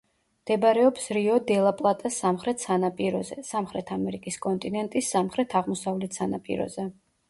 მდებარეობს 0.43 1.05
რიო-დე-ლა-პლატას 1.17 2.17
სამხრეთ 2.25 2.65
სანაპიროზე, 2.67 3.39
სამხრეთ 3.53 3.95
ამერიკის 4.01 4.43
კონტინენტის 4.51 5.15
სამხრეთ-აღმოსავლეთ 5.17 6.23
სანაპიროზე. 6.23 6.93